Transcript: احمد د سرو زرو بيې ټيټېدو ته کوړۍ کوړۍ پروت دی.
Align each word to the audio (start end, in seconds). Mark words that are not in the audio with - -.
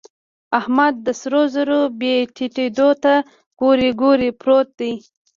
احمد 0.59 0.93
د 1.05 1.07
سرو 1.19 1.41
زرو 1.55 1.79
بيې 1.99 2.15
ټيټېدو 2.35 2.89
ته 3.03 3.13
کوړۍ 3.59 3.91
کوړۍ 4.01 4.29
پروت 4.41 4.67
دی. 4.79 4.93